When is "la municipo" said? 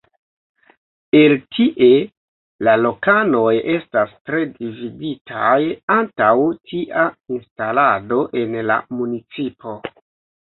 8.71-9.75